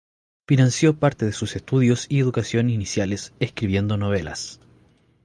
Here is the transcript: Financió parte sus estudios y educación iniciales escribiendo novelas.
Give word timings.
Financió 0.47 0.97
parte 0.97 1.31
sus 1.31 1.55
estudios 1.55 2.07
y 2.09 2.17
educación 2.21 2.71
iniciales 2.71 3.33
escribiendo 3.39 3.97
novelas. 3.97 4.59